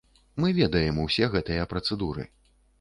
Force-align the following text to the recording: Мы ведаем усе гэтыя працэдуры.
Мы 0.43 0.49
ведаем 0.59 0.97
усе 1.05 1.31
гэтыя 1.37 1.71
працэдуры. 1.77 2.29